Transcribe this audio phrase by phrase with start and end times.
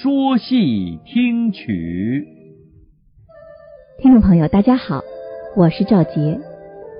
[0.00, 2.26] 说戏听曲，
[3.98, 5.02] 听众朋友，大家好，
[5.54, 6.40] 我是赵杰，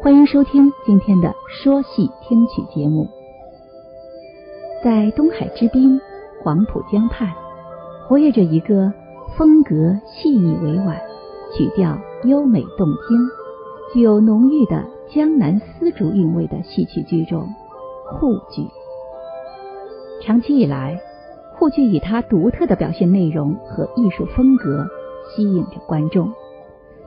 [0.03, 3.09] 欢迎收听今天的说戏听曲节目。
[4.85, 5.99] 在东海之滨，
[6.43, 7.33] 黄浦江畔，
[8.07, 8.93] 活跃着一个
[9.39, 11.01] 风格细腻委婉、
[11.57, 13.27] 曲调优美动听、
[13.95, 17.49] 具有浓郁的江南丝竹韵味的戏曲剧种——
[18.21, 18.69] 沪剧。
[20.21, 21.01] 长期以来，
[21.55, 24.87] 沪剧以它独特的表现内容和艺术风格
[25.31, 26.33] 吸引着观众，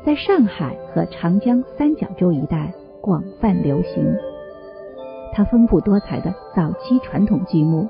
[0.05, 4.15] 在上海和长江三角洲一带广泛流行。
[5.33, 7.89] 它丰富多彩的早期传统剧目，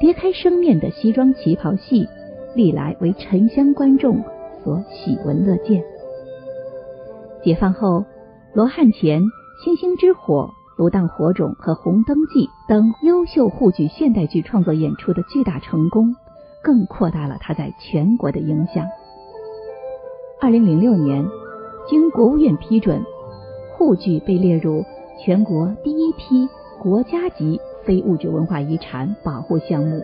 [0.00, 2.08] 别开生面的西装旗袍戏，
[2.54, 4.24] 历来为城乡观众
[4.64, 5.84] 所喜闻乐见。
[7.42, 8.06] 解放后，
[8.54, 9.20] 罗汉前、
[9.62, 10.50] 星星之火。
[10.76, 16.14] 《芦荡火种》和《红灯记》等优秀沪剧现代剧创作演出的巨大成功，
[16.62, 18.86] 更扩大了他在全国的影响。
[20.38, 21.24] 二零零六年，
[21.88, 23.02] 经国务院批准，
[23.72, 24.84] 沪剧被列入
[25.24, 26.46] 全国第一批
[26.78, 30.02] 国家级非物质文化遗产保护项目。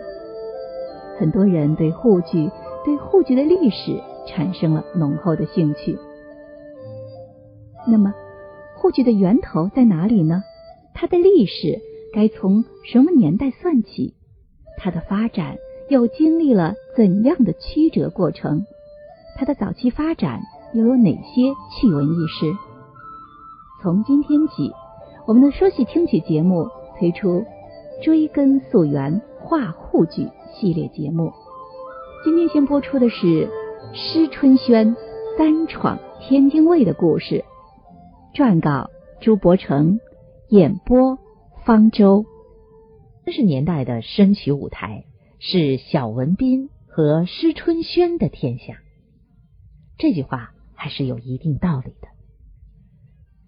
[1.19, 2.49] 很多人对沪剧、
[2.83, 5.99] 对沪剧的历史产生了浓厚的兴趣。
[7.87, 8.11] 那么，
[8.75, 10.41] 沪剧的源头在哪里呢？
[11.03, 11.81] 它的历史
[12.13, 14.13] 该从什么年代算起？
[14.77, 15.57] 它的发展
[15.89, 18.65] 又经历了怎样的曲折过程？
[19.35, 20.39] 它的早期发展
[20.73, 22.55] 又有哪些趣闻轶事？
[23.81, 24.71] 从今天起，
[25.27, 27.43] 我们的说戏听曲节目推出
[28.01, 31.33] 追根溯源话沪剧系列节目。
[32.23, 33.49] 今天先播出的是
[33.91, 34.95] 施春轩
[35.37, 37.43] 三闯天津卫的故事，
[38.33, 39.99] 撰稿朱伯成。
[40.53, 41.17] 演播
[41.65, 42.27] 方舟，
[43.25, 45.05] 三十年代的声曲舞台
[45.39, 48.77] 是小文斌和施春轩的天下。
[49.97, 52.07] 这句话还是有一定道理的。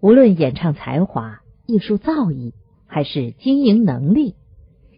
[0.02, 2.54] 无论演唱才华、艺术造诣，
[2.88, 4.34] 还是经营能力，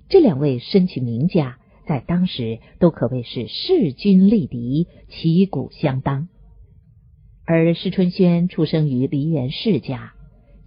[0.07, 6.29] 这两位声曲名家在当时都可谓是势均力敌、旗鼓相当。
[7.43, 10.13] 而施春轩出生于梨园世家。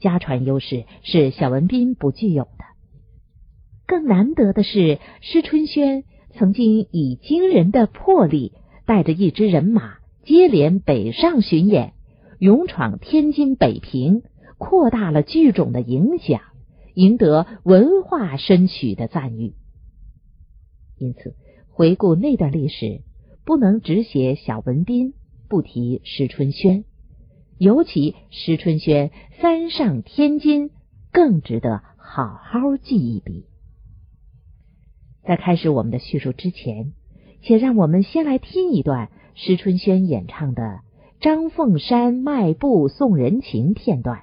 [0.01, 2.65] 家传优势是小文斌不具有的。
[3.87, 8.53] 更难得的是，施春轩曾经以惊人的魄力，
[8.87, 11.93] 带着一支人马接连北上巡演，
[12.39, 14.23] 勇闯天津、北平，
[14.59, 16.41] 扩大了剧种的影响，
[16.95, 19.55] 赢得文化深曲的赞誉。
[20.99, 21.35] 因此，
[21.69, 23.01] 回顾那段历史，
[23.45, 25.15] 不能只写小文斌，
[25.49, 26.85] 不提施春轩。
[27.61, 30.71] 尤其施春轩三上天津，
[31.13, 33.45] 更值得好好记一笔。
[35.25, 36.95] 在开始我们的叙述之前，
[37.43, 40.63] 且让我们先来听一段施春轩演唱的
[41.21, 44.23] 《张凤山迈步送人情》片段。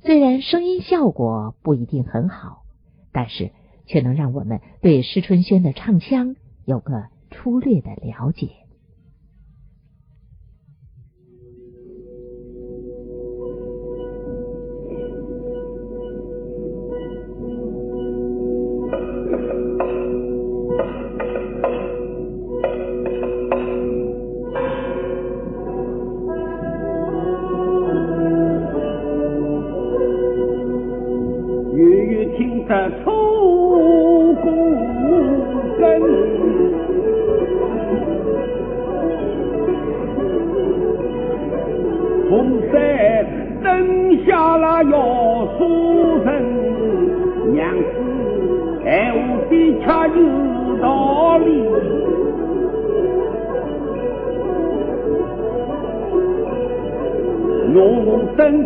[0.00, 2.64] 虽然声音效果不一定很好，
[3.12, 3.52] 但是
[3.86, 6.34] 却能让我们对施春轩的唱腔
[6.64, 8.65] 有个粗略的了解。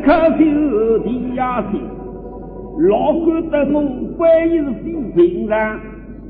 [0.03, 1.81] 可就地呀心，
[2.89, 3.83] 老管得我
[4.17, 5.81] 关系是非平常，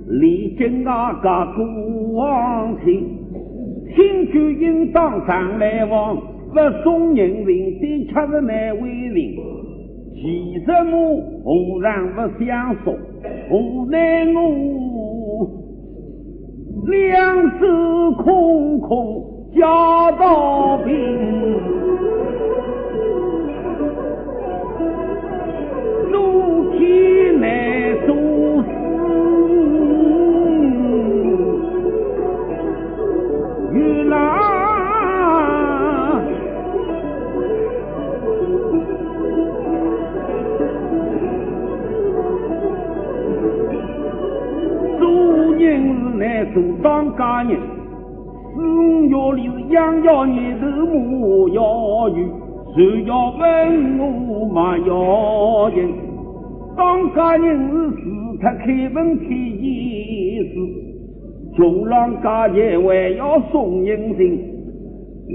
[0.08, 1.64] 历经那个过
[2.14, 3.06] 往情，
[3.94, 9.36] 新旧应当常来往，不送人情，对恰是难为情。
[10.14, 10.96] 其实我
[11.44, 12.94] 何尝不想说，
[13.50, 14.38] 无奈我
[16.88, 17.66] 两手
[18.22, 19.22] 空空，
[19.54, 21.89] 家道贫。
[46.52, 47.58] 做人是来做当家人，
[48.54, 52.26] 四五月里是养要年头母要鱼，
[52.74, 53.38] 船要文
[53.98, 55.78] 我马要人。
[56.76, 57.98] 当家人是死
[58.40, 60.54] 特开门开夜市，
[61.56, 64.38] 穷郎家业还要送人情，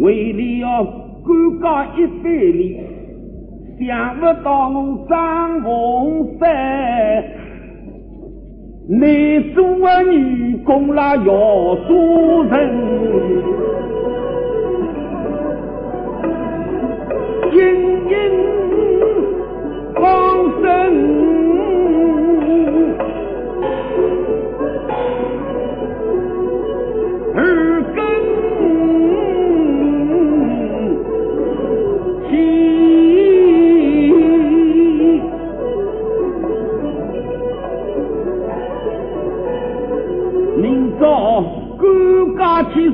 [0.01, 2.77] 为了要干家一百里，
[3.79, 5.65] 想不到我张凤
[6.24, 6.24] 山。
[8.87, 9.01] 男
[9.55, 13.43] 做啊女工啦要做人，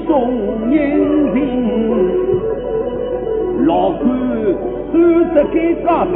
[0.06, 1.40] 送人情，
[3.66, 4.02] 老官
[4.92, 4.94] 守
[5.34, 6.16] 着给家当，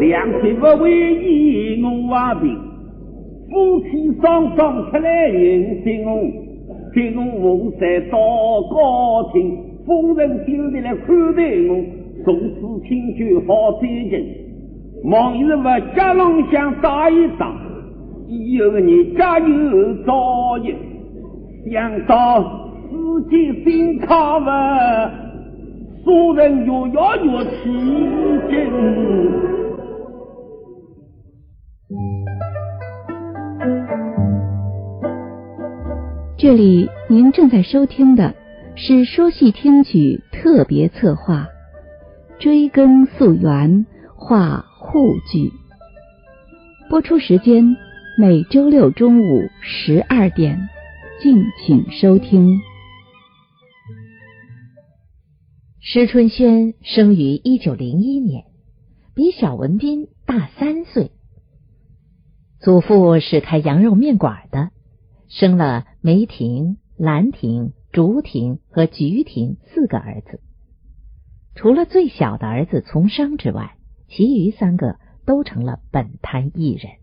[0.00, 2.56] 两腿不为义我娃病，
[3.50, 6.08] 夫妻双双出来迎接我，
[6.94, 8.18] 接我红山到
[8.70, 11.70] 高厅，夫人丢的来款待我，
[12.24, 14.12] 从此请酒好再见。
[15.04, 15.62] 望日不
[15.96, 17.52] 家龙想打一打，
[18.32, 19.46] 以后你加油
[20.06, 20.74] 造业，
[21.70, 22.42] 想到
[22.88, 24.46] 世界新卡不，
[26.04, 27.60] 所人越要越起
[28.48, 28.52] 劲。
[36.38, 38.34] 这里您正在收听的
[38.74, 41.46] 是说戏听曲特别策划
[42.42, 43.70] 《追根溯源》
[44.16, 44.64] 画。
[44.84, 45.50] 沪剧
[46.90, 47.76] 播出时间
[48.18, 50.68] 每周六中午十二点，
[51.22, 52.60] 敬请收听。
[55.80, 58.44] 施春轩生于一九零一年，
[59.14, 61.10] 比小文斌大三岁。
[62.60, 64.72] 祖父是开羊肉面馆的，
[65.28, 70.40] 生了梅婷、兰婷、竹婷和菊婷四个儿子，
[71.54, 73.76] 除了最小的儿子从商之外。
[74.08, 77.01] 其余三个都成了本摊艺人。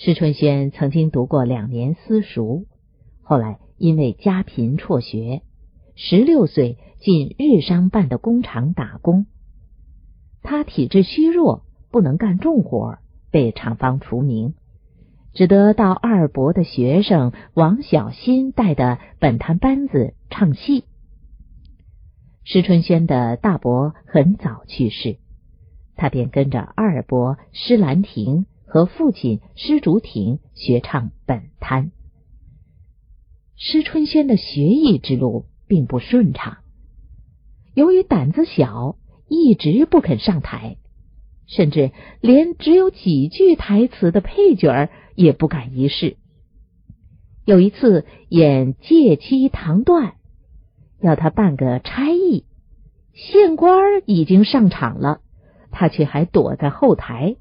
[0.00, 2.66] 施春轩曾经读过两年私塾，
[3.20, 5.42] 后来因为家贫辍学，
[5.96, 9.26] 十六岁进日商办的工厂打工。
[10.40, 12.98] 他体质虚弱，不能干重活，
[13.32, 14.54] 被厂方除名，
[15.32, 20.84] 只得到二伯的学生王小新带的本摊班子唱戏。
[22.44, 25.16] 施春轩的大伯很早去世。
[25.96, 31.90] 他便跟着二伯施兰亭和父亲施竹亭学唱本摊。
[33.56, 36.58] 施春轩的学艺之路并不顺畅，
[37.74, 40.76] 由于胆子小，一直不肯上台，
[41.46, 46.16] 甚至连只有几句台词的配角也不敢一试。
[47.44, 50.14] 有一次演借妻唐段，
[51.00, 52.44] 要他办个差役，
[53.14, 55.20] 县官已经上场了。
[55.70, 57.36] 他却还躲在后台。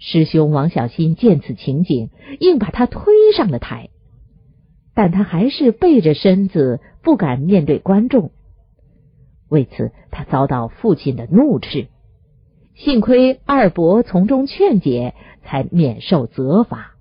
[0.00, 3.90] 师兄王小新见此情景，硬把他推上了台，
[4.94, 8.32] 但他还是背着身子，不敢面对观众。
[9.48, 11.86] 为此，他遭到父亲的怒斥。
[12.74, 15.14] 幸亏二伯从中劝解，
[15.44, 16.96] 才免受责罚。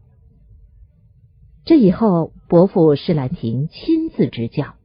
[1.64, 4.76] 这以后，伯父施兰亭亲自执教。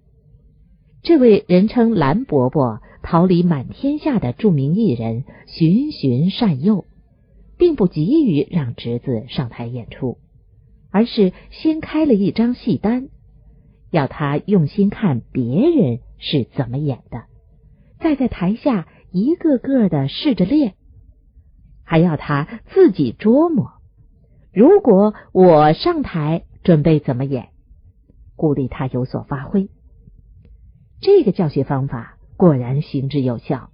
[1.03, 2.81] 这位人称兰伯伯。
[3.07, 6.87] 桃李满天下的著名艺人循循善诱，
[7.59, 10.19] 并不急于让侄子上台演出，
[10.91, 13.09] 而是先开了一张戏单，
[13.91, 17.25] 要他用心看别人是怎么演的，
[18.01, 20.75] 再在台下一个个的试着练，
[21.85, 23.73] 还要他自己琢磨。
[24.53, 27.49] 如果我上台准备怎么演，
[28.37, 29.69] 鼓励他有所发挥。
[31.01, 32.19] 这个教学方法。
[32.37, 33.71] 果然行之有效。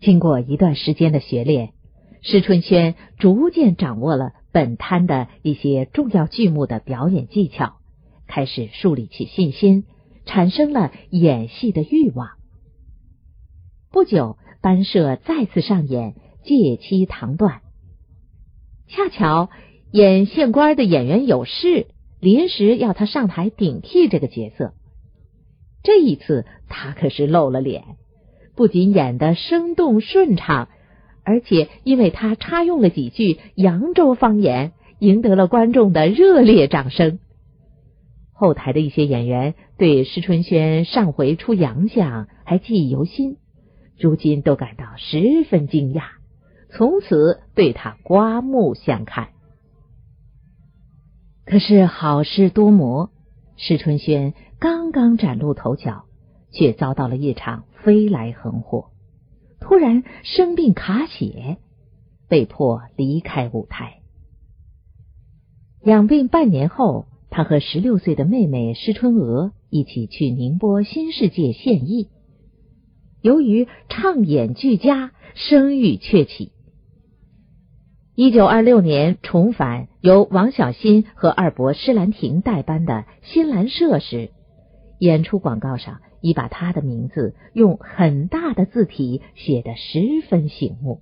[0.00, 1.72] 经过一段时间的学练，
[2.22, 7.76] 施春轩逐渐掌握了本摊的一些重要剧目的表演技巧，
[8.26, 9.84] 开始树立起信心，
[10.26, 12.30] 产生了演戏的欲望。
[13.90, 16.12] 不久，班社再次上演
[16.44, 17.60] 《借妻唐段》，
[18.94, 19.50] 恰巧
[19.90, 21.86] 演县官的演员有事，
[22.20, 24.74] 临时要他上台顶替这个角色。
[25.82, 27.96] 这一次，他可是露了脸，
[28.54, 30.68] 不仅演得生动顺畅，
[31.24, 37.18] 而且因为他插用了几句扬州方言，赢得了观众的热烈掌声。
[38.32, 43.36] 后台的一些演员对施春轩上回出洋相还记忆犹新，
[43.98, 46.04] 如今都感到十分惊讶，
[46.70, 49.28] 从此对他刮目相看。
[51.44, 53.10] 可是好事多磨，
[53.56, 56.04] 施春轩刚刚崭露头角，
[56.50, 58.90] 却遭到了一场飞来横祸，
[59.60, 61.58] 突然生病卡血，
[62.28, 64.00] 被迫离开舞台。
[65.84, 67.06] 养病半年后。
[67.32, 72.08] 他和十六岁的妹妹施春娥一起去宁波新世界献艺，
[73.22, 76.50] 由于唱演俱佳，声誉鹊起。
[78.16, 84.32] 一九二六年重返由王小新和二伯施兰亭代班的新兰社时，
[84.98, 91.00] 演出广告上已把他的名字用很大的字体写得十分醒目。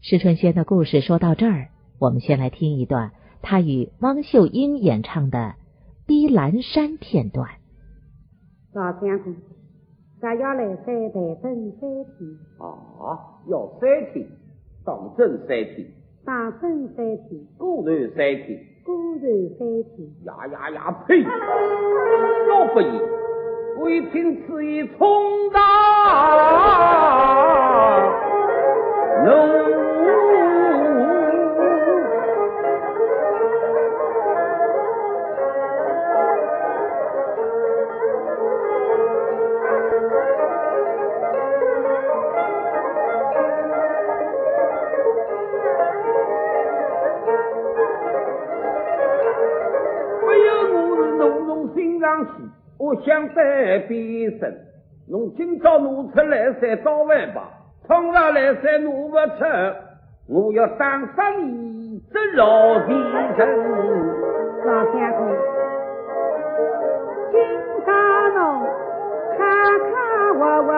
[0.00, 1.68] 石春轩的故事说到这儿，
[1.98, 3.12] 我们先来听一段。
[3.40, 5.38] 他与汪秀英演唱的
[6.06, 7.48] 《碧蓝山》片段。
[8.72, 9.34] 老相公，
[10.20, 12.38] 咱要来山台登山天。
[12.58, 14.26] 啊，要三天，
[14.84, 15.86] 当真三天。
[16.24, 16.96] 当真三
[17.28, 17.44] 天。
[17.58, 18.64] 果然三天。
[18.82, 19.60] 果然三
[19.94, 20.08] 天。
[20.24, 21.04] 呀呀呀！
[21.06, 21.22] 呸！
[21.22, 22.84] 老不义，
[23.76, 25.60] 未听此言重大。
[29.24, 29.74] 怒。
[52.84, 54.52] 我想再比一声，
[55.08, 57.48] 侬今朝拿出来山早晚吧，
[57.88, 59.44] 通常来山拿不出，
[60.28, 61.06] 我要打死
[61.44, 63.40] 你这老皮人。
[64.66, 65.20] 老相公，
[67.32, 67.40] 今
[67.86, 67.90] 朝
[68.34, 68.66] 侬
[69.38, 69.40] 看
[69.78, 70.70] 看我我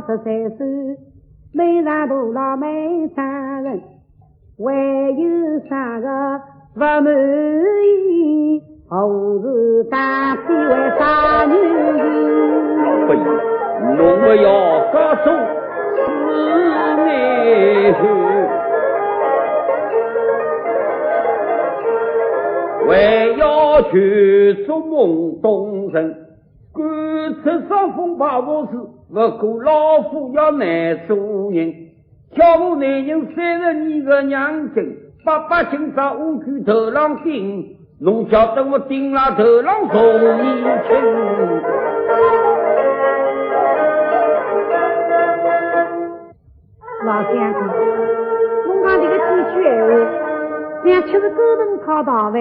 [0.00, 0.24] 年到十三
[0.56, 0.66] 岁，
[1.52, 3.80] 没上大老没丈人，
[4.58, 4.72] 还
[5.16, 6.40] 有啥个
[6.74, 8.62] 不满意？
[8.88, 11.54] 后是大体为啥女
[11.98, 13.06] 人？
[13.06, 13.12] 不，
[13.96, 14.48] 侬不要
[14.92, 15.24] 告诉
[15.94, 15.98] 四
[16.96, 17.92] 妹，
[22.86, 22.88] 还
[23.38, 26.16] 要去做梦动人。
[26.72, 26.78] 干
[27.42, 28.78] 出伤风怕祸事，
[29.12, 31.16] 不过老夫要难做
[31.50, 31.74] 人。
[32.32, 37.76] 跳舞男人三十二个娘亲，八百今朝五句头上顶。
[38.00, 40.96] 侬晓得我顶了头上送你亲，
[47.04, 47.60] 老先生，
[48.66, 49.22] 侬讲这个几
[49.54, 49.90] 句闲话，
[50.84, 52.34] 像吃着狗藤炒大饭，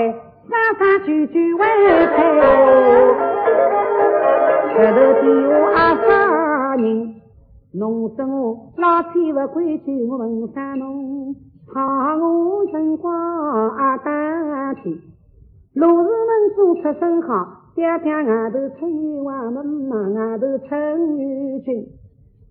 [0.47, 2.45] 三三句句为菜哦。
[4.71, 6.08] 吃头地下阿啥人？
[7.71, 11.35] 侬说我老天不规矩，我问啥侬？
[11.71, 14.97] 怕我辰光啊当天。
[15.73, 21.85] 若是能做出身好，爹爹外头春雨花门嘛，外头春雨君。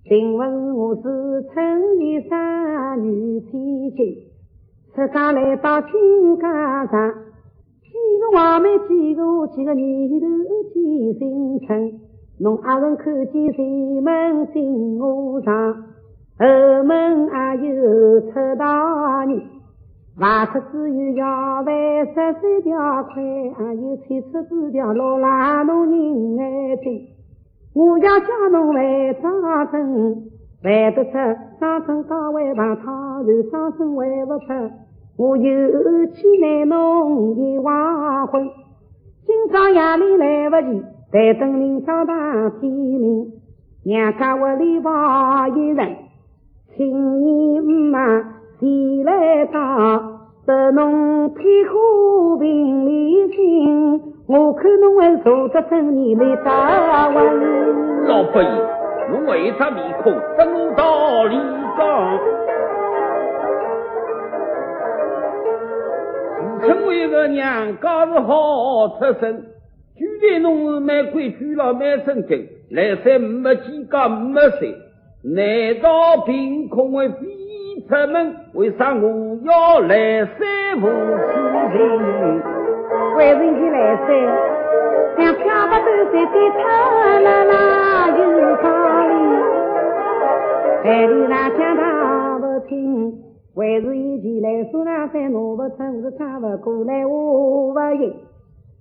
[0.05, 1.03] 请问我是
[1.53, 4.31] 春雨山女千金，
[4.95, 7.13] 出家来到金家上，
[7.83, 10.27] 几个娃妹，几个几个年头
[10.73, 12.01] 几新春。
[12.41, 15.75] 侬阿人看见前门进我上，
[16.39, 19.43] 后门还有出大人。
[20.21, 21.75] 外出只有要饭
[22.07, 23.15] 十三条块，
[23.57, 27.09] 还有穿出纸条落拉侬人眼睛。
[27.75, 29.33] 我要叫侬为张
[29.73, 30.31] 真，
[30.63, 31.11] 还得出
[31.61, 32.93] 张真高位旁讨
[33.23, 34.47] 然张真还不出，
[35.17, 38.49] 我又去拿侬一黄昏。
[39.27, 42.15] 今朝夜里来不及，待等明朝大
[42.61, 43.33] 天明，
[43.83, 45.97] 娘家屋里抱一人，
[46.77, 47.99] 请你姆妈。
[48.61, 49.59] 前来到
[50.45, 58.07] 得侬天花平里心，我看侬还坐得正年来打稳。
[58.07, 58.51] 老伯爷，
[59.11, 61.37] 侬为啥面孔跟我道理
[61.79, 62.19] 讲？
[66.61, 69.43] 自称为个娘家是好出身，
[70.21, 74.75] 据来侬是蛮规矩了，蛮正经，来塞没几家没谁，
[75.23, 77.17] 难道凭空会飞
[77.89, 78.35] 出门？
[78.55, 80.89] 为啥我要来塞无此
[81.79, 82.43] 人？
[83.17, 84.07] 为人家来塞，
[85.17, 88.21] 像飘不都在对他啦啦有
[88.57, 88.65] 道
[89.09, 89.13] 理，
[90.85, 93.13] 海里那讲他不听，
[93.55, 98.15] 还是以前来说那山拿不成，是唱不过来我不赢。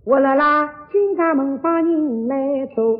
[0.09, 2.97] 我啦啦，金家门房人来做，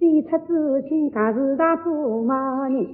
[0.00, 2.84] 先出子金家市场做马人，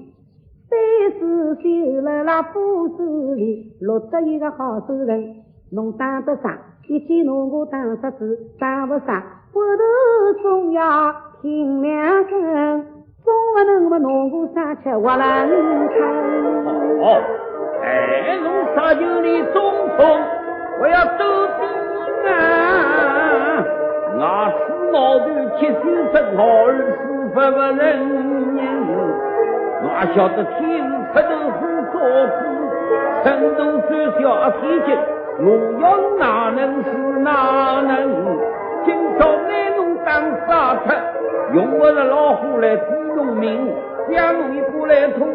[0.68, 5.36] 三四修了啦府子里，落得一个好手人，
[5.72, 6.58] 侬当得上？
[6.88, 9.22] 一见侬我当杀子，当不上，
[9.54, 12.84] 回头总要听两声，
[13.24, 15.48] 总不能把侬我杀吃活人
[15.88, 17.00] 坑。
[17.00, 17.22] 哦，
[17.82, 19.62] 哎，侬啥就你中
[19.96, 20.22] 风，
[20.82, 23.07] 我要斗地啊！
[24.20, 25.26] 我是毛头
[25.60, 25.78] 七手
[26.12, 28.58] 真好儿，是不不人人。
[29.80, 31.94] 我晓得天是出头虎爪
[32.26, 32.36] 子，
[33.22, 34.88] 成都最小天津。
[35.38, 35.46] 我
[35.80, 35.84] 要
[36.18, 37.94] 哪能是哪能？
[38.84, 38.88] 今
[39.20, 40.08] 朝拿侬当
[40.48, 40.86] 杀特，
[41.54, 43.72] 用我的老虎来抵农民，
[44.10, 45.28] 将侬一把来捅，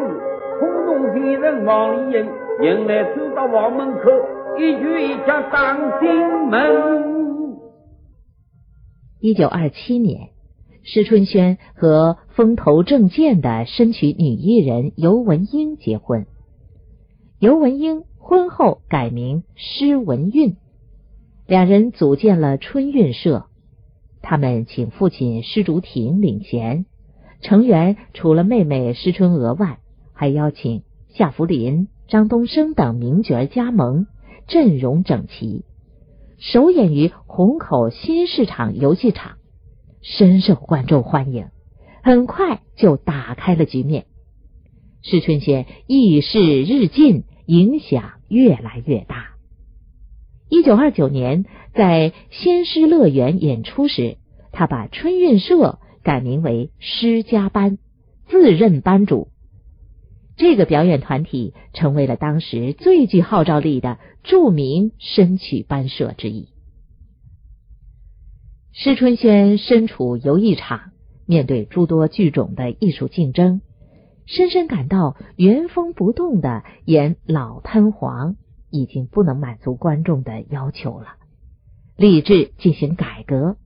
[0.60, 2.28] 捅侬别人往里引，
[2.60, 4.10] 引来走到房门口，
[4.58, 7.13] 一句一讲当进门。
[9.26, 10.28] 一九二七年，
[10.82, 16.26] 施春轩和风头正劲的身曲女艺人尤文英结婚。
[17.38, 20.56] 尤文英婚后改名施文韵，
[21.46, 23.46] 两人组建了春韵社。
[24.20, 26.84] 他们请父亲施竹亭领衔，
[27.40, 29.78] 成员除了妹妹施春娥外，
[30.12, 34.06] 还邀请夏福林、张东升等名角加盟，
[34.46, 35.64] 阵容整齐。
[36.52, 39.38] 首演于虹口新市场游戏场，
[40.02, 41.46] 深受观众欢迎，
[42.02, 44.04] 很快就打开了局面。
[45.00, 49.30] 施春轩意势日进，影响越来越大。
[50.50, 54.18] 一九二九年，在仙师乐园演出时，
[54.52, 57.78] 他把春韵社改名为施家班，
[58.28, 59.28] 自任班主。
[60.36, 66.48] 这个表演团体成为了当时最具号召力的著名声曲班社之一。
[68.72, 70.90] 施春轩身处游艺场，
[71.26, 73.60] 面对诸多剧种的艺术竞争，
[74.26, 78.34] 深深感到原封不动的演老贪黄
[78.70, 81.14] 已经不能满足观众的要求了，
[81.96, 83.56] 立志进行改革，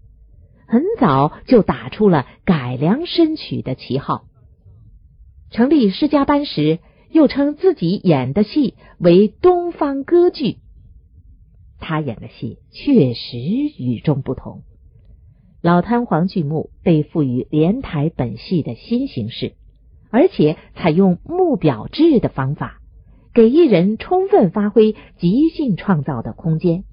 [0.66, 4.27] 很早就打出了改良身曲的旗号。
[5.50, 6.78] 成立施家班时，
[7.10, 10.58] 又称自己演的戏为东方歌剧。
[11.80, 14.62] 他演的戏确实与众不同。
[15.62, 19.54] 老贪黄剧目被赋予连台本戏的新形式，
[20.10, 22.80] 而且采用幕表制的方法，
[23.32, 26.84] 给艺人充分发挥即兴创造的空间。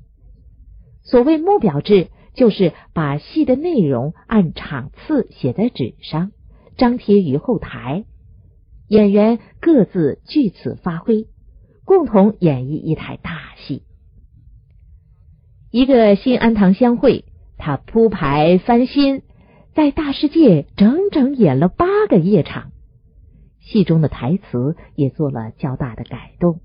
[1.04, 6.32] 所谓幕表制，就是把戏的内容按场次写在纸上，
[6.78, 8.06] 张贴于后台。
[8.88, 11.28] 演员各自据此发挥，
[11.86, 13.84] 共同演绎一台大戏。
[15.71, 17.26] 一个新安堂相会，
[17.58, 19.24] 他铺排翻新，
[19.74, 22.71] 在大世界整整演了八个夜场，
[23.60, 26.60] 戏中的台词也做了较大的改动。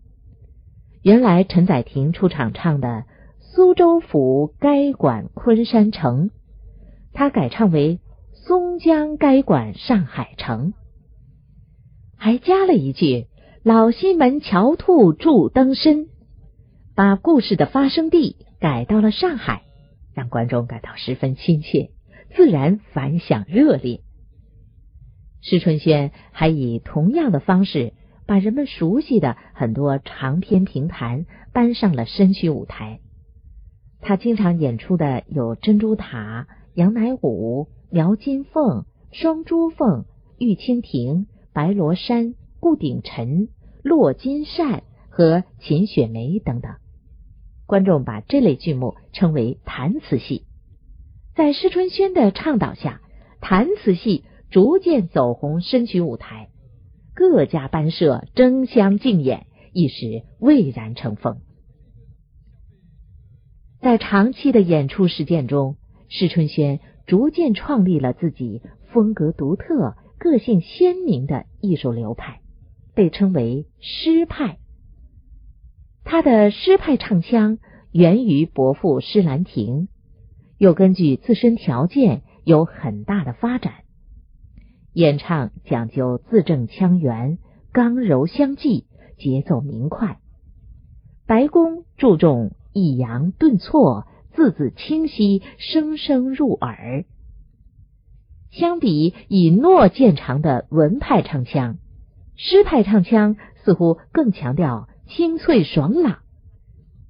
[1.02, 3.04] 原来陈载婷出场唱的
[3.40, 6.30] “苏州府该管昆山城”，
[7.14, 7.98] 他改唱为
[8.46, 10.74] “松江该管上海城”。
[12.22, 13.28] 还加了一句
[13.64, 16.08] “老西门桥兔助登深”，
[16.94, 19.62] 把故事的发生地改到了上海，
[20.12, 21.92] 让观众感到十分亲切，
[22.36, 24.02] 自然反响热烈。
[25.40, 27.94] 施春轩还以同样的方式，
[28.26, 33.00] 把人们熟悉的很多长篇评弹搬上了身曲舞台。
[34.02, 38.80] 他经常演出的有《珍珠塔》《杨乃武》《苗金凤》
[39.10, 39.88] 《双珠凤》
[40.36, 41.26] 《玉蜻蜓》。
[41.52, 43.48] 白罗山、顾鼎臣、
[43.82, 46.76] 骆金善和秦雪梅等等，
[47.66, 50.46] 观众把这类剧目称为弹词戏。
[51.34, 53.00] 在施春轩的倡导下，
[53.40, 56.50] 弹词戏逐渐走红身曲舞台，
[57.14, 61.40] 各家班社争相竞演，一时蔚然成风。
[63.80, 65.76] 在长期的演出实践中，
[66.08, 68.60] 施春轩逐渐创立了自己
[68.92, 72.42] 风格独特、个性鲜明的艺术流派，
[72.94, 74.58] 被称为诗派。
[76.04, 77.56] 他的诗派唱腔
[77.90, 79.88] 源于伯父施兰亭，
[80.58, 83.72] 又根据自身条件有很大的发展。
[84.92, 87.38] 演唱讲究字正腔圆、
[87.72, 88.84] 刚柔相济，
[89.16, 90.18] 节奏明快。
[91.26, 97.06] 白宫注重抑扬顿挫，字字清晰，声声入耳。
[98.50, 101.78] 相比以诺见长的文派唱腔，
[102.36, 106.18] 诗派唱腔似乎更强调清脆爽朗。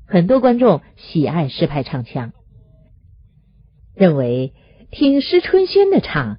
[0.07, 2.33] 很多观众喜爱诗派唱腔，
[3.95, 4.53] 认为
[4.91, 6.39] 听施春轩的唱。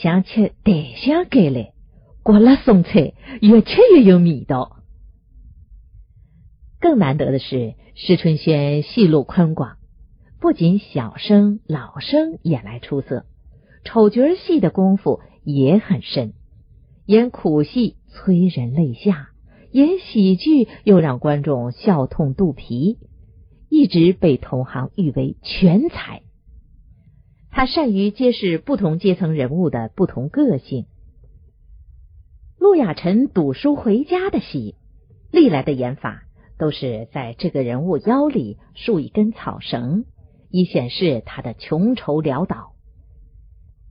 [0.00, 1.72] 像吃带香干嘞，
[2.22, 4.76] 过了松菜，越吃越有味道。
[6.78, 9.76] 更难得的是，施春轩戏路宽广，
[10.38, 13.26] 不仅小生、老生演来出色，
[13.88, 16.34] 丑角戏的功夫也很深。
[17.06, 19.30] 演苦戏催人泪下，
[19.72, 22.98] 演喜剧又让观众笑痛肚皮，
[23.70, 26.20] 一直被同行誉为全才。
[27.50, 30.84] 他善于揭示不同阶层人物的不同个性。
[32.58, 34.74] 陆雅臣赌书回家的戏，
[35.32, 36.24] 历来的演法
[36.58, 40.04] 都是在这个人物腰里束一根草绳，
[40.50, 42.74] 以显示他的穷愁潦倒。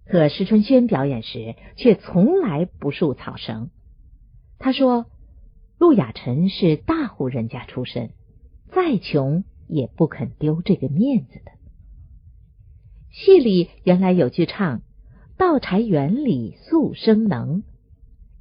[0.09, 3.69] 可石春轩表演时却从来不束草绳。
[4.57, 5.05] 他说
[5.77, 8.11] ：“陆雅臣是大户人家出身，
[8.71, 11.51] 再穷也不肯丢这个面子的。”
[13.11, 14.81] 戏里原来有句唱
[15.37, 17.63] ：“稻柴园里素生能”，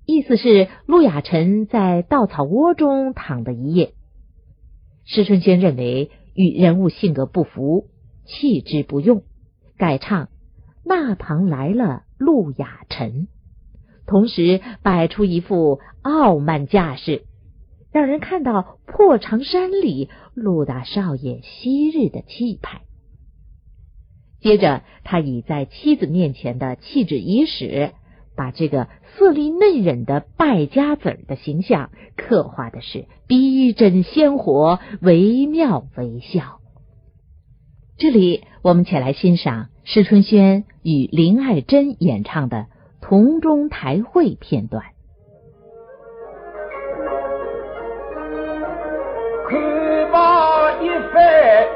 [0.07, 3.93] 意思是陆雅臣在稻草窝中躺了一夜。
[5.05, 7.89] 石春轩认为与人物性格不符，
[8.25, 9.23] 弃之不用，
[9.77, 10.29] 改唱
[10.89, 13.27] “那旁来了陆雅臣”，
[14.07, 17.25] 同时摆出一副傲慢架势，
[17.93, 22.83] 让人看到破长山里陆大少爷昔日的气派。
[24.41, 27.91] 接着，他以在妻子面前的气质仪使，
[28.37, 36.61] 把这个色厉内荏的败家子儿的形象刻画的是逼真鲜活、惟妙惟肖。
[37.97, 42.57] 这里，我们且来欣赏施春轩与林爱珍演唱的
[43.01, 44.83] 《铜钟台会》片段。
[49.49, 51.67] 看罢一番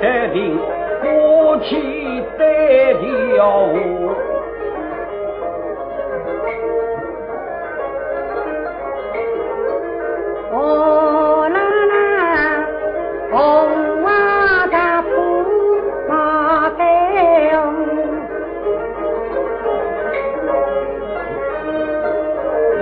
[0.00, 0.58] 得定，
[1.02, 3.42] 过去得了。
[10.50, 11.58] 哦啦
[11.92, 11.92] 啦，
[13.30, 13.36] 红
[14.02, 14.08] 瓦
[14.68, 15.08] 塔布
[16.08, 16.80] 马盖
[17.54, 17.58] 翁，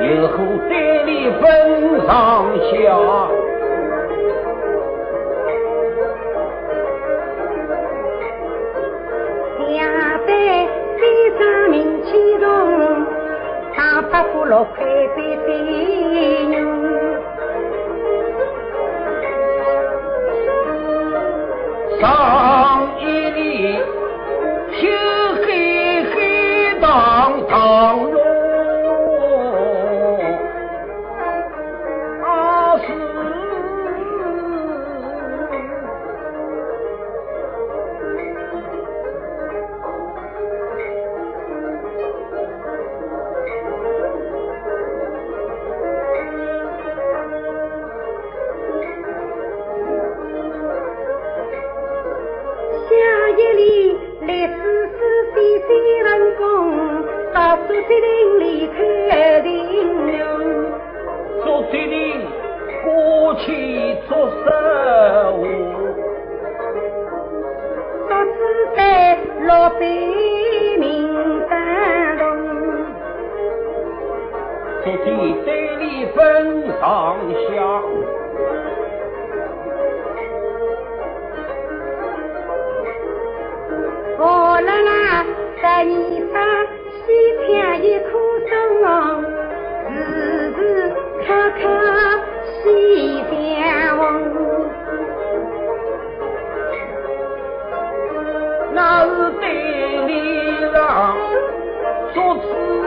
[0.02, 0.32] 以后
[0.68, 0.72] 得
[1.04, 1.44] 里分
[2.06, 2.10] 上
[2.70, 3.15] 下。
[14.48, 16.65] lục khi pi
[57.82, 60.18] 西林里开庭梁，
[61.44, 61.94] 竹西林
[62.82, 63.46] 花起
[64.08, 64.44] 竹色
[65.32, 65.42] 花，
[68.08, 68.36] 竹子
[68.76, 68.80] 在
[69.40, 69.84] 落北
[70.78, 70.84] 明
[71.48, 71.52] 灯
[72.18, 72.24] 笼，
[74.84, 75.04] 竹子
[75.44, 75.84] 堆里
[76.14, 76.16] 分
[76.80, 76.82] 上
[77.32, 77.46] 下。
[84.18, 85.26] 我那啦
[85.62, 86.16] 在你。
[102.16, 102.85] 深知。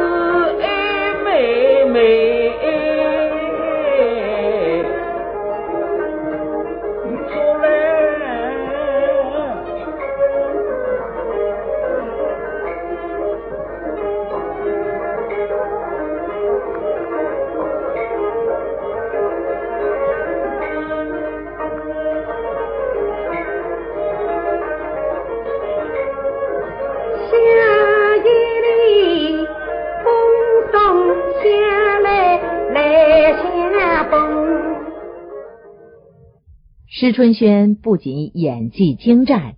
[36.99, 39.55] 施春轩不仅演技精湛，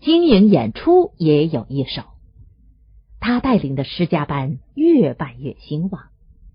[0.00, 2.04] 经营演出也有一手。
[3.18, 6.04] 他带领的施家班越办越兴旺，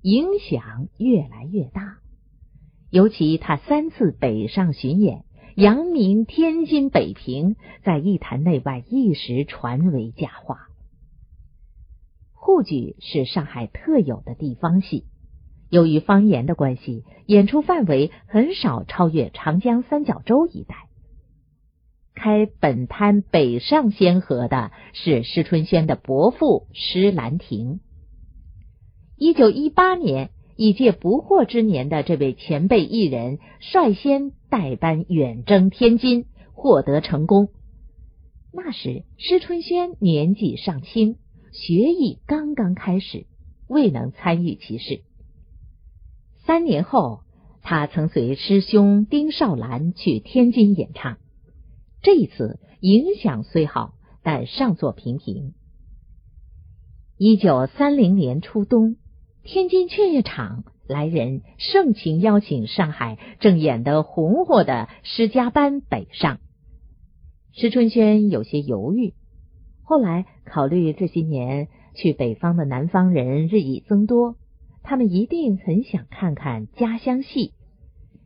[0.02, 1.98] 影响越来越大。
[2.90, 5.26] 尤其他三次北上巡演，
[5.58, 10.70] 扬名天津、北平，在艺坛内外一时传为佳话。
[12.32, 15.04] 沪剧是上海特有的地方戏。
[15.70, 20.76] 由于方言的关系，演出范围很少超越长江三角洲一带。
[22.16, 27.80] 开本摊北上先河的是施春轩的伯父施兰亭。
[29.16, 37.50] 一九一八年，已届不惑之年的这位前辈艺人率先带班远征天津，获得成功。
[38.52, 41.16] 那时施春轩年纪尚轻，
[41.54, 43.28] 学艺刚刚开始，
[43.68, 45.04] 未能参与其事。
[46.50, 47.20] 三年后，
[47.62, 51.20] 他曾随师兄丁少兰去天津演唱。
[52.02, 55.54] 这一次影响虽好，但上座平平。
[57.20, 58.96] 一九三零年初冬，
[59.44, 66.40] 天津劝业场来人盛情邀请上海正演得红火的施家班北上。
[67.52, 69.14] 施春轩有些犹豫，
[69.84, 74.36] 后来考虑这些年去北方的南方人日益增多。
[74.90, 77.54] 他们一定很想看看家乡戏，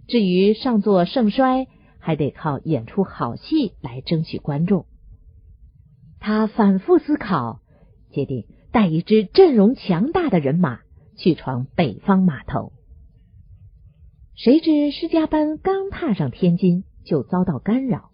[0.07, 1.67] 至于上座盛衰，
[1.99, 4.85] 还得靠演出好戏来争取观众。
[6.21, 7.59] 他反复思考，
[8.13, 10.79] 决定带一支阵容强大的人马
[11.17, 12.71] 去闯北方码头。
[14.33, 18.11] 谁知施家班刚踏上天津，就遭到干扰，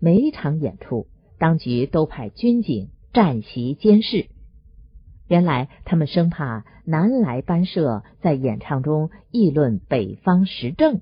[0.00, 4.30] 每一场演出，当局都派军警站席监视。
[5.32, 11.00] 原来他们生怕南来班社在演唱中议论北方时政，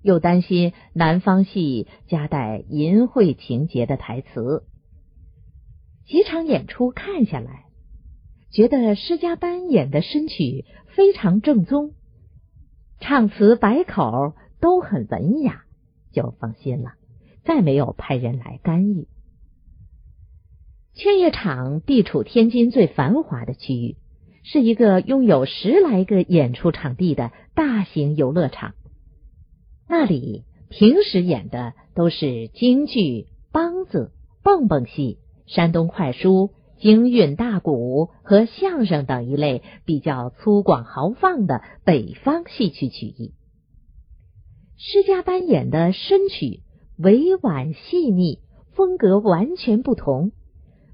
[0.00, 4.64] 又担心南方戏夹带淫秽情节的台词。
[6.06, 7.66] 几场演出看下来，
[8.50, 10.64] 觉得施家班演的身曲
[10.96, 11.92] 非常正宗，
[13.00, 15.64] 唱词百口都很文雅，
[16.10, 16.94] 就放心了，
[17.44, 19.08] 再没有派人来干预。
[20.94, 23.96] 劝业场地处天津最繁华的区域，
[24.42, 28.74] 是一个拥有十来个演出场地的大型游乐场。
[29.88, 43.34] 那里平时演的都是京剧、梆子、蹦蹦戏、山东快书、京韵大鼓和相声等一类比较粗犷豪放的北方戏曲曲艺。
[44.76, 46.62] 施家班演的深曲
[46.98, 48.40] 委婉细腻，
[48.74, 50.32] 风格完全不同。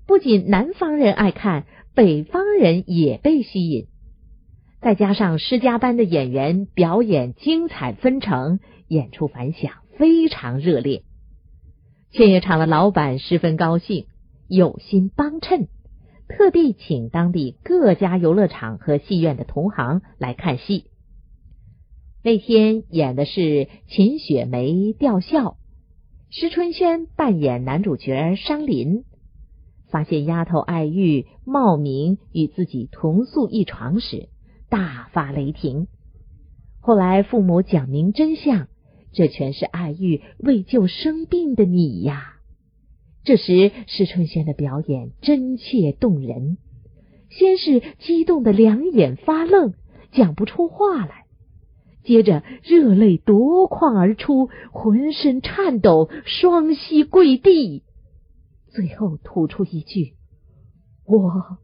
[0.06, 3.86] 不仅南方人爱看，北方人也被吸引。
[4.82, 11.02] 再加上施家班的演员表演精彩纷呈，演出反响非常热烈。
[12.10, 14.06] 劝业场的老板十分高兴，
[14.46, 15.68] 有心帮衬，
[16.28, 20.84] 特地请当地各家游乐场和戏院的同行来看戏。
[22.22, 25.56] 那天演的是秦雪梅吊孝，
[26.28, 29.04] 施春轩扮演男主角商林。
[29.94, 34.28] 发现丫头爱玉冒名与自己同宿一床时，
[34.68, 35.86] 大发雷霆。
[36.80, 38.66] 后来父母讲明真相，
[39.12, 42.34] 这全是爱玉为救生病的你呀。
[43.22, 46.56] 这时施春轩的表演真切动人，
[47.30, 49.74] 先是激动的两眼发愣，
[50.10, 51.26] 讲不出话来，
[52.02, 57.84] 接着热泪夺眶而出，浑身颤抖，双膝跪地。
[58.74, 60.14] 最后吐出一句
[61.06, 61.58] ：“我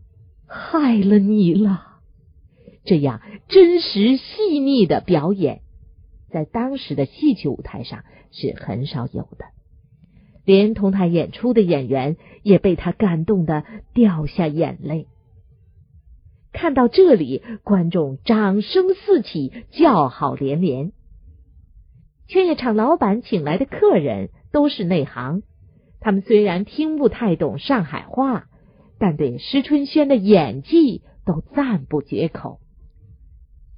[0.47, 1.87] 害了你了。”
[2.87, 5.61] 这样真实细腻的表演，
[6.31, 9.45] 在当时的戏曲舞台上是很少有的。
[10.45, 15.07] 连同他演出的演员也被他感动的掉下眼泪。
[16.53, 20.93] 看到这里，观众掌声四起，叫好连连。
[22.27, 25.43] 劝业场老板请来的客人都是内行，
[26.01, 28.47] 他们虽然听不太懂上海话，
[28.99, 32.59] 但对施春轩的演技都赞不绝口。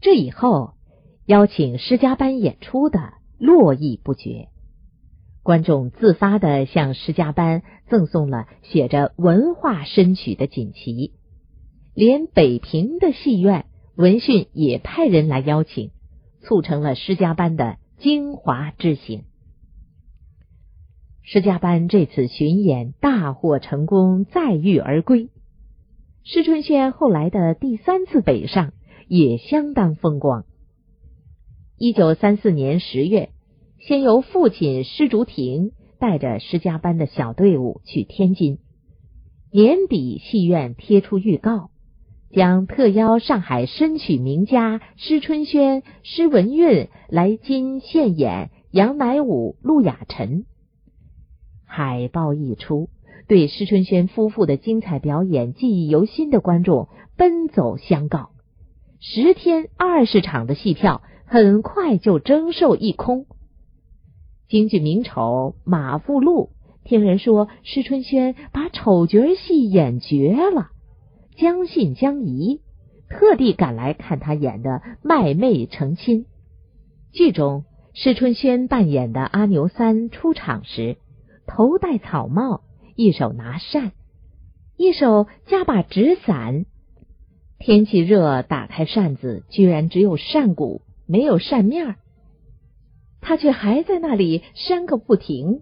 [0.01, 0.75] 这以后，
[1.27, 4.49] 邀请施家班演出的络绎不绝，
[5.43, 11.13] 观众自发的向施家班赠送了写着“文化深曲”的锦旗。
[11.95, 15.91] 连北平的戏院闻讯也派人来邀请，
[16.41, 19.25] 促成了施家班的京华之行。
[21.25, 25.31] 施家班这次巡演大获成功，载誉而归。
[26.25, 28.73] 施春轩后来的第三次北上
[29.07, 30.45] 也相当风光。
[31.79, 33.31] 一九三四年十月，
[33.79, 38.59] 先由父亲施竹亭带着施家班的小队伍去天津，
[39.53, 41.71] 年底戏院贴出预告。
[42.31, 50.45] 将特邀上海深曲名家施春轩、施文韵来京献演《杨乃武》《陆雅臣》。
[51.75, 52.91] 海报一出，
[53.29, 58.29] 对施春轩夫妇的精彩表演记忆犹新的观众奔走相告，
[59.01, 63.25] 十天二十场的戏票很快就征售一空。
[64.49, 66.51] 京剧名丑马富禄
[66.85, 70.69] 听人说施春轩把丑角戏演绝了。
[71.39, 72.61] 将信将疑，
[73.09, 74.71] 特地赶来看他演的
[75.03, 76.25] 《卖妹成亲》。
[77.13, 80.99] 剧中，施春轩扮演的阿牛三出场时，
[81.47, 82.63] 头戴草帽，
[82.95, 83.93] 一手拿扇，
[84.77, 86.65] 一手夹把纸伞。
[87.59, 91.97] 天气热，打开扇子，居然只有扇骨，没有扇面
[93.21, 95.61] 他却还在那里扇个不停。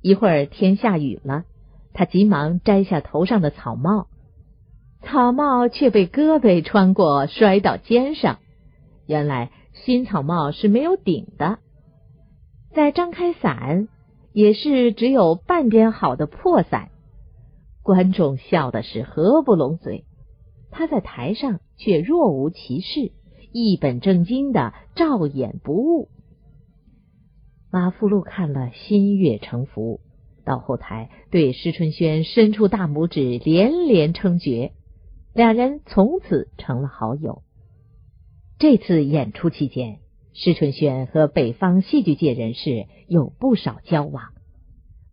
[0.00, 1.44] 一会儿天下雨了，
[1.92, 4.06] 他急忙摘下头上的草帽。
[5.02, 8.38] 草帽却被胳膊穿过，摔到肩上。
[9.06, 11.58] 原来新草帽是没有顶的。
[12.74, 13.88] 再张开伞，
[14.32, 16.90] 也是只有半边好的破伞。
[17.82, 20.04] 观众笑的是合不拢嘴。
[20.70, 23.12] 他在台上却若无其事，
[23.52, 26.10] 一本正经的照演不误。
[27.70, 30.00] 马福禄看了心悦诚服，
[30.44, 34.72] 到后台对施春轩伸出大拇指，连连称绝。
[35.34, 37.42] 两人从此成了好友。
[38.58, 40.00] 这次演出期间，
[40.40, 44.26] 施春轩和北方戏剧界人士有不少交往。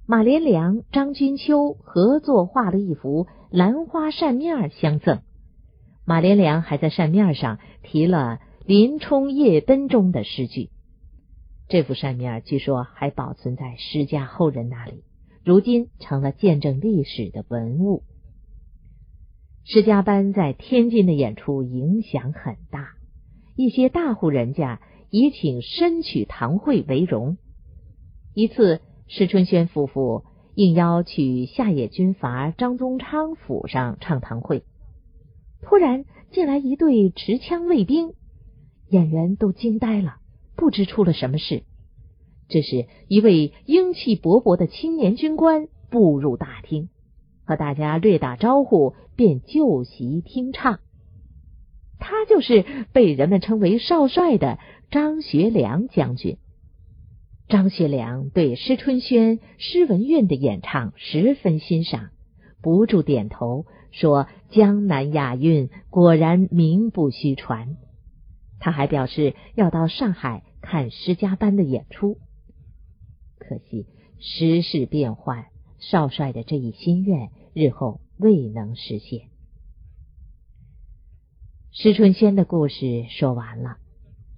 [0.05, 5.23] 马连良、张君秋合作画了一幅兰花扇面相赠。
[6.05, 10.69] 马连良还在扇面上题了《林冲夜奔》中的诗句。
[11.69, 15.03] 这幅扇面据说还保存在施家后人那里，
[15.43, 18.03] 如今成了见证历史的文物。
[19.63, 22.89] 施家班在天津的演出影响很大，
[23.55, 24.79] 一些大户人家
[25.09, 27.37] 以请深曲堂会为荣。
[28.33, 30.23] 一次，施春轩夫妇
[30.55, 34.63] 应邀去下野军阀张宗昌府上唱堂会，
[35.61, 38.13] 突然进来一队持枪卫兵，
[38.89, 40.17] 演员都惊呆了，
[40.55, 41.63] 不知出了什么事。
[42.47, 46.89] 这时，一位英气勃勃的青年军官步入大厅。
[47.47, 50.79] 和大家略打招呼，便就席听唱。
[51.99, 54.57] 他就是被人们称为少帅的
[54.89, 56.37] 张学良将军。
[57.47, 62.09] 张学良对施春轩、施文韵的演唱十分欣赏，
[62.61, 67.77] 不住点头说：“江南雅韵果然名不虚传。”
[68.59, 72.17] 他还表示要到上海看施家班的演出。
[73.37, 73.85] 可惜
[74.19, 75.45] 时事变幻。
[75.77, 79.27] 少帅的这一心愿日后未能实现。
[81.71, 83.77] 施春轩的故事说完了，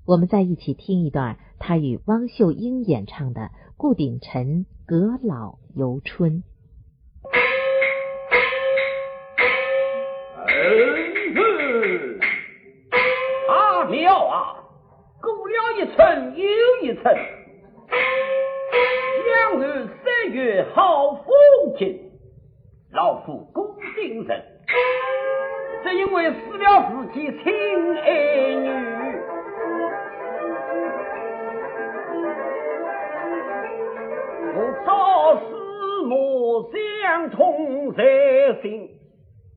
[0.07, 3.41] 我们再一起听一段他与汪秀英演唱的
[3.75, 6.31] 《顾鼎臣阁老游春》。
[11.35, 12.19] 嗯，
[13.49, 14.55] 阿妙啊，
[15.19, 16.45] 过了一层又
[16.83, 17.03] 一层。
[19.25, 21.25] 两岸三月好风
[21.77, 21.99] 景，
[22.93, 24.41] 老夫恭敬人，
[25.83, 27.53] 只因为死了自己亲
[27.97, 28.07] 爱
[28.55, 29.06] 女。
[35.35, 38.03] 思母相通在
[38.61, 38.89] 心，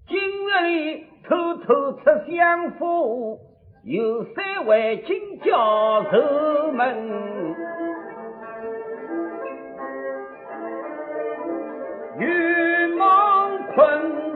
[0.09, 3.39] 今日里偷偷吃相府，
[3.85, 5.51] 有三位金家
[6.11, 7.57] 守门。
[12.18, 14.30] 愿望困。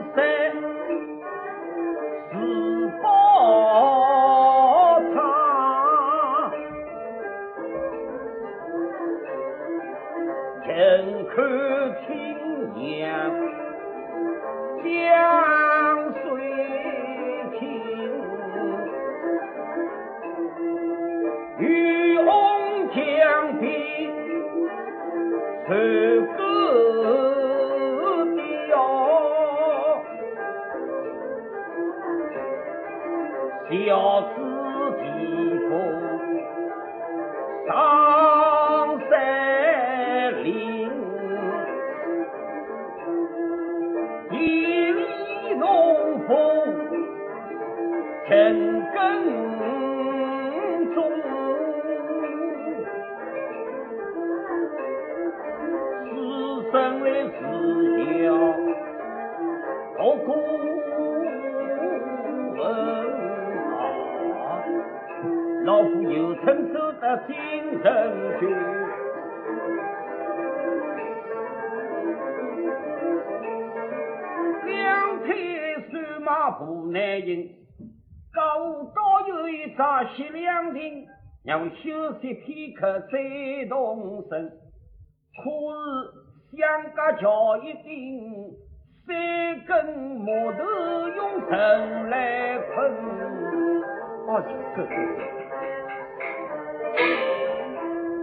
[94.75, 94.91] 啊，这这这，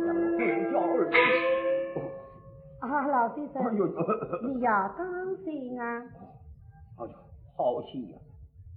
[0.04, 0.40] 让我睡
[0.70, 1.10] 觉而已。
[2.80, 5.00] 啊，老先生，你要当
[5.44, 5.82] 心啊！
[6.98, 7.12] 哎呦。
[7.56, 8.18] 好心呀！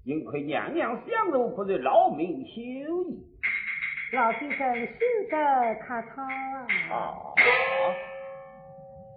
[0.03, 3.25] 幸亏娘娘相助，不然劳命休矣。
[4.13, 4.93] 老先生休
[5.29, 6.21] 得客套
[6.93, 6.95] 啊！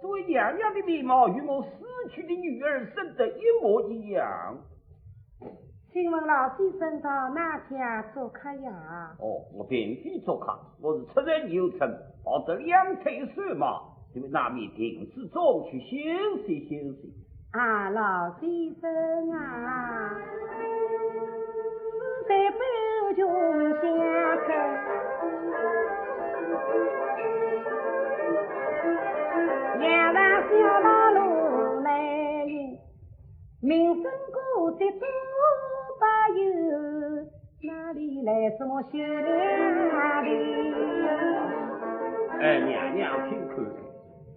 [0.01, 1.69] 作为娘娘的面貌与我死
[2.11, 4.57] 去的女儿生得一模一样。
[5.91, 9.15] 请问老先生到哪家做客呀？
[9.19, 11.79] 哦，我并非做客，我是出人游城，
[12.23, 13.81] 抱着两腿水马，
[14.13, 15.87] 就那边亭子中去休
[16.45, 17.11] 息休息。
[17.53, 18.47] 啊，老先
[18.79, 20.13] 生啊，
[21.97, 22.59] 死在北
[23.15, 23.27] 穷
[23.81, 23.81] 乡
[24.45, 24.47] 口，
[29.79, 30.17] 两上
[30.49, 30.49] 小
[30.81, 31.89] 老路难
[32.47, 32.77] 行，
[33.63, 35.07] 名声过在多
[37.61, 39.03] 哪里来什么秀亮
[40.23, 40.27] 的？
[42.39, 43.57] 哎，娘娘请看，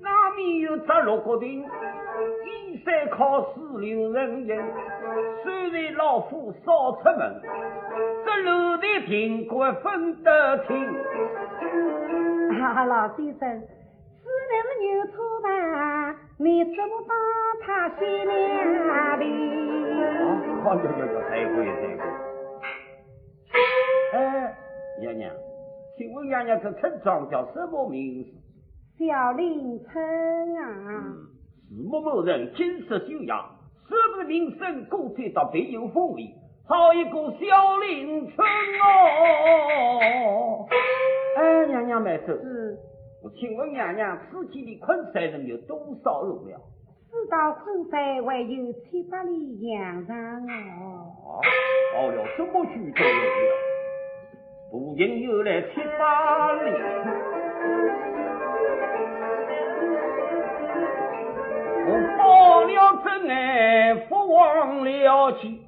[0.01, 1.65] 那边有只六角亭。
[2.45, 4.51] 依山靠水留人影，
[5.43, 7.41] 虽然老夫少出门，
[8.25, 10.71] 这楼台亭阁分得清。
[12.61, 13.41] 啊，老先生，
[14.21, 15.13] 此人牛车
[15.43, 15.47] 吧？
[16.39, 17.15] 你怎么把
[17.65, 19.22] 他先两的？
[24.13, 24.55] 哎，
[25.01, 25.31] 娘娘，
[25.99, 28.31] 请问娘娘这村庄叫什么名字？
[28.99, 29.93] 小林村
[30.57, 30.63] 啊。
[31.69, 33.51] 是某某人金石修养，
[33.89, 36.35] 说不得名声过去到别有风味。
[36.67, 38.47] 好一个小林村
[38.83, 40.67] 哦！
[41.37, 42.29] 哎，娘娘慢走。
[42.33, 42.79] 是。
[43.23, 46.61] 我请问娘娘，此间的昆山人有多少人了？
[47.13, 51.13] 此到昆山还有七八里洋场哦。
[51.95, 53.53] 哦哟，这么许多路了，
[54.71, 56.71] 不仅有来七八里。
[61.85, 65.61] 我报了真爱，福往了期。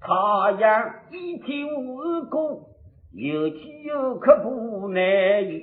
[0.00, 2.62] 太阳一天无过，
[3.12, 5.60] 有饥有渴不难言。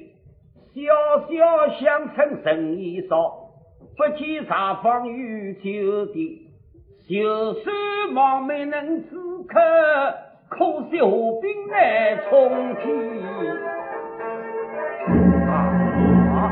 [0.76, 0.84] 小
[1.28, 3.45] 小乡村生意少，
[3.98, 6.40] 不见茶坊与酒店。
[7.08, 7.76] 就算
[8.12, 9.16] 忙没能止
[9.48, 9.60] 渴，
[10.50, 12.84] 可惜何病难从天。
[15.48, 16.52] 啊，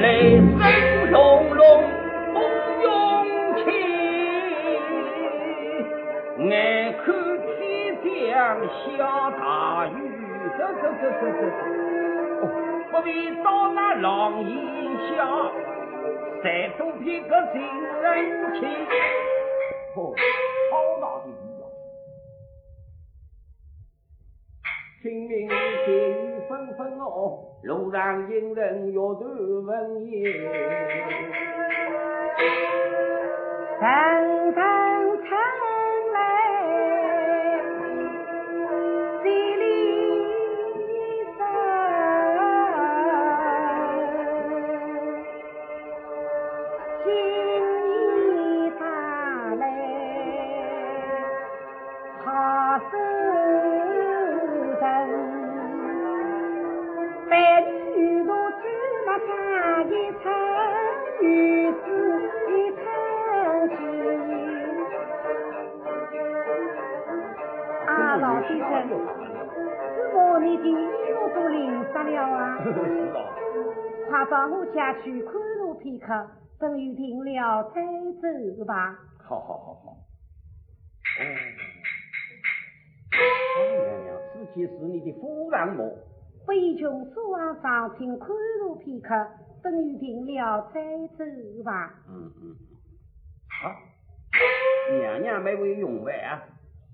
[0.00, 1.58] 雷声隆隆。
[6.40, 7.06] 眼看
[7.58, 8.06] 天将
[8.62, 8.86] 下
[9.32, 9.42] 大
[9.88, 9.90] 雨，
[10.56, 11.50] 这这这这这，
[12.90, 13.08] 不必
[13.42, 14.48] 到那廊檐
[15.10, 15.18] 下，
[16.42, 18.04] 再多片个情人
[18.54, 18.60] 情。
[19.96, 20.14] 哦，
[20.70, 21.32] 好大的雨
[21.62, 21.64] 啊！
[25.02, 27.06] 清明节雨纷纷哦，
[27.64, 29.18] 路上行人欲断
[29.66, 30.14] 魂烟。
[33.80, 34.62] 层层
[74.74, 77.82] 家去看路片刻，等雨停了再
[78.56, 78.98] 走吧。
[79.18, 79.96] 好好好好。
[81.18, 81.20] 哦，
[83.58, 85.80] 王娘娘，此件是你的夫人么？
[86.46, 88.28] 北琼昨晚上请看
[88.60, 89.08] 路片刻，
[89.62, 90.80] 等雨停了再
[91.16, 91.24] 走
[91.64, 91.94] 吧。
[92.08, 92.56] 嗯嗯。
[93.62, 93.62] 啊，
[94.98, 96.42] 娘娘没为用饭啊？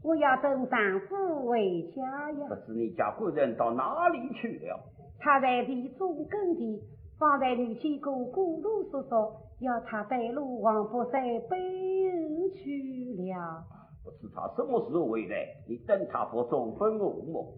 [0.03, 2.47] 我要等丈夫回家呀。
[2.49, 4.81] 不知你家贵人到哪里去了？
[5.19, 6.83] 他在地中耕地，
[7.25, 13.65] 方才女婿哥哥啰嗦嗦，要他带路往佛山北后去了。
[14.05, 15.37] 不知他什么时候回来？
[15.67, 17.55] 你等他不中分我么？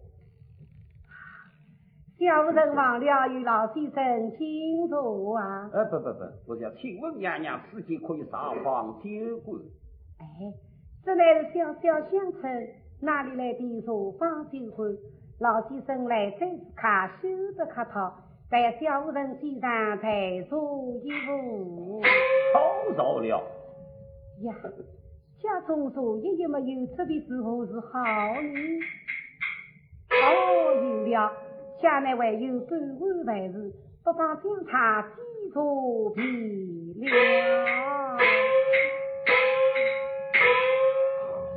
[2.16, 5.68] 小夫人忘了与老先生请坐啊。
[5.74, 9.60] 哎，不不不，我想请问娘娘，此间可以上房酒馆？
[10.20, 10.54] 哎，
[11.04, 12.68] 这乃是小小乡村，
[13.02, 14.96] 哪里来的茶坊酒馆？
[15.40, 18.14] 老先生来这是卡修的客套，
[18.48, 20.58] 待小夫人身上再做
[21.02, 22.00] 一壶。
[22.54, 23.42] 好着了。
[24.42, 24.54] 呀，
[25.42, 27.98] 家中昨夜也没有这的时候是好
[28.40, 28.58] 呢。
[30.10, 30.24] 哦，
[30.82, 31.32] 有了，
[31.82, 33.72] 下面还有半碗饭事，
[34.04, 36.20] 不妨将茶几坐毕
[37.00, 37.04] 了。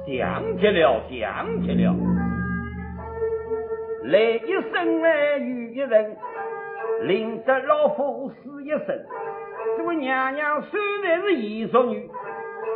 [0.07, 1.93] 想起了，想起了，
[4.05, 6.17] 来一生来与一人，
[7.03, 9.05] 领得老夫死一生。
[9.77, 12.09] 这位娘娘虽然是异淑女，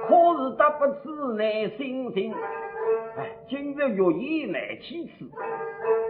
[0.07, 2.34] 可是她不知内心情。
[3.17, 5.26] 哎，今日月夜难启齿，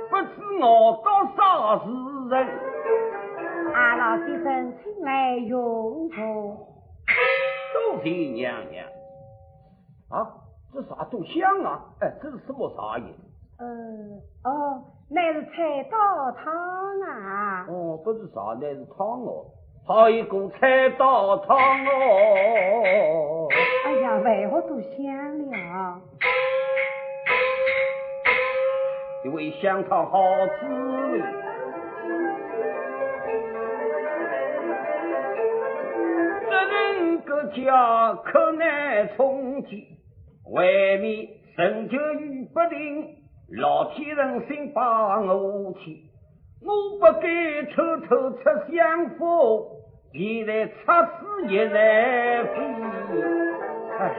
[0.09, 1.89] 不知熬到啥时
[2.29, 2.47] 辰。
[3.73, 6.21] 阿老先生，请来用茶。
[7.73, 8.85] 多谢娘娘。
[10.09, 10.29] 啊，
[10.71, 11.81] 这啥都香啊！
[11.99, 13.05] 哎，这是什么茶叶？
[13.63, 16.53] 呃，哦，乃是菜刀汤
[17.07, 17.65] 啊。
[17.69, 19.45] 哦，不是啥，乃是汤哦。
[19.85, 23.47] 好一个菜刀汤哦！
[23.85, 26.01] 哎呀，为何都香了？
[29.25, 30.19] 因为香汤好
[30.59, 30.67] 滋
[31.11, 31.21] 味。
[36.49, 39.79] 这人个家可难从前，
[40.51, 40.63] 外
[40.97, 43.22] 面成就与不定，
[43.55, 45.95] 老天人心把我牵。
[46.61, 49.67] 我不该偷偷出香火，
[50.11, 50.73] 现在出
[51.45, 52.59] 事也难避。
[53.99, 54.15] 哎，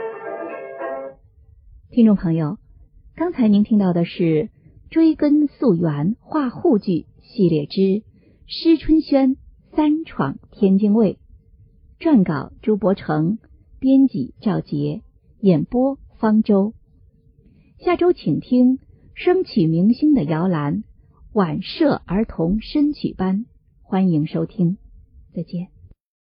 [1.91, 2.59] 听众朋友，
[3.17, 4.23] 刚才您听到的是
[4.89, 7.81] 《追根溯源话沪剧》系列之
[8.47, 9.35] 《施春轩
[9.75, 11.19] 三闯天津卫》，
[12.05, 13.39] 撰稿朱伯成，
[13.81, 15.03] 编辑赵杰，
[15.41, 16.73] 演播方舟。
[17.81, 18.79] 下周请听
[19.15, 20.83] 声曲明星的摇篮。
[21.33, 23.47] 晚社儿童申曲班，
[23.83, 24.77] 欢迎收听，
[25.33, 25.74] 再见。